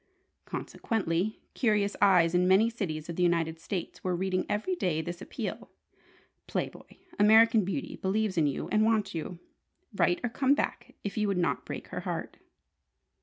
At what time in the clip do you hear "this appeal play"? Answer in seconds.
4.99-6.69